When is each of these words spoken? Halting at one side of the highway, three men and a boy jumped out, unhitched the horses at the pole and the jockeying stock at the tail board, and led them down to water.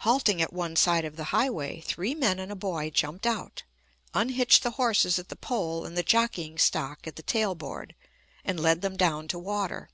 Halting 0.00 0.42
at 0.42 0.52
one 0.52 0.76
side 0.76 1.06
of 1.06 1.16
the 1.16 1.24
highway, 1.32 1.80
three 1.80 2.14
men 2.14 2.38
and 2.38 2.52
a 2.52 2.54
boy 2.54 2.90
jumped 2.90 3.26
out, 3.26 3.62
unhitched 4.12 4.62
the 4.62 4.72
horses 4.72 5.18
at 5.18 5.30
the 5.30 5.34
pole 5.34 5.86
and 5.86 5.96
the 5.96 6.02
jockeying 6.02 6.58
stock 6.58 7.06
at 7.06 7.16
the 7.16 7.22
tail 7.22 7.54
board, 7.54 7.94
and 8.44 8.60
led 8.60 8.82
them 8.82 8.98
down 8.98 9.28
to 9.28 9.38
water. 9.38 9.88